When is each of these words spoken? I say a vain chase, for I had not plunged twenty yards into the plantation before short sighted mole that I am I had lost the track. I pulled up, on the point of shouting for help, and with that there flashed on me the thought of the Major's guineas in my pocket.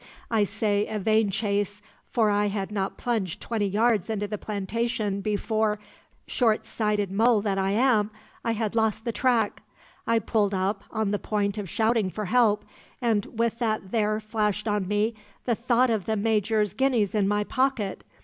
I 0.31 0.45
say 0.45 0.87
a 0.87 0.97
vain 0.97 1.29
chase, 1.29 1.79
for 2.07 2.31
I 2.31 2.47
had 2.47 2.71
not 2.71 2.97
plunged 2.97 3.39
twenty 3.39 3.67
yards 3.67 4.09
into 4.09 4.25
the 4.27 4.39
plantation 4.39 5.21
before 5.21 5.77
short 6.25 6.65
sighted 6.65 7.11
mole 7.11 7.39
that 7.41 7.59
I 7.59 7.69
am 7.73 8.09
I 8.43 8.53
had 8.53 8.73
lost 8.75 9.05
the 9.05 9.11
track. 9.11 9.61
I 10.07 10.17
pulled 10.17 10.55
up, 10.55 10.83
on 10.89 11.11
the 11.11 11.19
point 11.19 11.59
of 11.59 11.69
shouting 11.69 12.09
for 12.09 12.25
help, 12.25 12.65
and 12.99 13.27
with 13.37 13.59
that 13.59 13.91
there 13.91 14.19
flashed 14.19 14.67
on 14.67 14.87
me 14.87 15.13
the 15.45 15.53
thought 15.53 15.91
of 15.91 16.05
the 16.05 16.15
Major's 16.17 16.73
guineas 16.73 17.13
in 17.13 17.27
my 17.27 17.43
pocket. 17.43 18.03